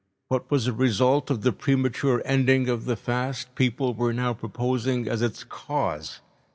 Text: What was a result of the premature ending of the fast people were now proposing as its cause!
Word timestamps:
What 0.29 0.49
was 0.49 0.65
a 0.65 0.73
result 0.73 1.29
of 1.29 1.43
the 1.43 1.51
premature 1.51 2.23
ending 2.25 2.67
of 2.69 2.85
the 2.85 2.95
fast 2.95 3.53
people 3.53 3.93
were 3.93 4.13
now 4.13 4.33
proposing 4.33 5.07
as 5.07 5.21
its 5.21 5.43
cause! 5.43 6.21